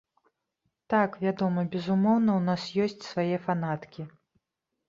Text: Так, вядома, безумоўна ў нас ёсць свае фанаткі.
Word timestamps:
Так, 0.93 1.17
вядома, 1.25 1.65
безумоўна 1.75 2.31
ў 2.39 2.47
нас 2.49 2.61
ёсць 2.87 3.07
свае 3.13 3.37
фанаткі. 3.45 4.01